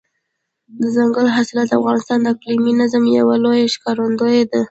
[0.79, 4.59] دځنګل حاصلات د افغانستان د اقلیمي نظام یوه لویه ښکارندوی ده.